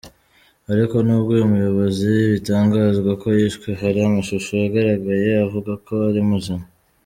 Ariko 0.71 0.95
nubwo 1.05 1.29
uyu 1.35 1.51
muyobozi 1.53 2.09
bitangazwa 2.33 3.11
ko 3.21 3.27
yishwe 3.37 3.67
hari 3.81 3.99
amashusho 4.07 4.51
yagaragaye 4.63 5.29
avuga 5.45 5.71
ko 5.85 5.93
ari 6.09 6.21
muzima. 6.29 6.65